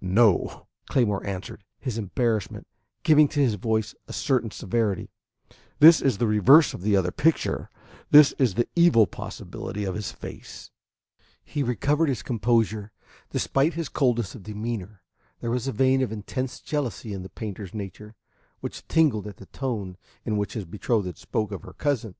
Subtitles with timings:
[0.00, 2.68] "No," Claymore answered, his embarrassment
[3.02, 5.10] giving to his voice a certain severity.
[5.80, 7.68] "This is the reverse of the other picture.
[8.12, 10.70] This is the evil possibility of his face."
[11.44, 12.92] He recovered his composure.
[13.30, 15.02] Despite his coldness of demeanor,
[15.40, 18.14] there was a vein of intense jealousy in the painter's nature,
[18.60, 22.14] which tingled at the tone in which his betrothed spoke of her cousin.